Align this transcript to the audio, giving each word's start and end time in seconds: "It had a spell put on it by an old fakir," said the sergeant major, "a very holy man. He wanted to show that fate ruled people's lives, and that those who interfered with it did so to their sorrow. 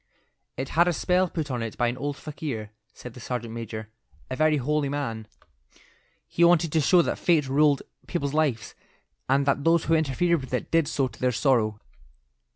"It 0.57 0.69
had 0.69 0.87
a 0.87 0.93
spell 0.93 1.29
put 1.29 1.51
on 1.51 1.61
it 1.61 1.77
by 1.77 1.87
an 1.87 1.95
old 1.95 2.17
fakir," 2.17 2.71
said 2.91 3.13
the 3.13 3.19
sergeant 3.19 3.53
major, 3.53 3.89
"a 4.31 4.35
very 4.35 4.57
holy 4.57 4.89
man. 4.89 5.27
He 6.27 6.43
wanted 6.43 6.71
to 6.71 6.81
show 6.81 7.03
that 7.03 7.19
fate 7.19 7.47
ruled 7.47 7.83
people's 8.07 8.33
lives, 8.33 8.73
and 9.29 9.45
that 9.45 9.63
those 9.63 9.83
who 9.83 9.93
interfered 9.93 10.41
with 10.41 10.55
it 10.55 10.71
did 10.71 10.87
so 10.87 11.07
to 11.07 11.19
their 11.19 11.31
sorrow. 11.31 11.79